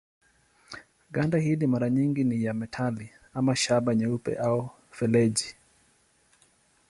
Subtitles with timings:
[1.11, 5.55] Ganda hili mara nyingi ni ya metali ama shaba nyeupe au feleji.